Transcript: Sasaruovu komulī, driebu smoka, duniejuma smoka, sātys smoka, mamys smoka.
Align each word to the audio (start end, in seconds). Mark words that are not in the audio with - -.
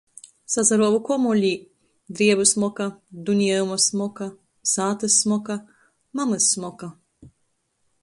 Sasaruovu 0.53 1.01
komulī, 1.09 1.51
driebu 2.21 2.47
smoka, 2.53 2.89
duniejuma 3.29 3.79
smoka, 3.91 4.29
sātys 4.75 5.23
smoka, 5.27 5.63
mamys 6.21 6.53
smoka. 6.57 6.95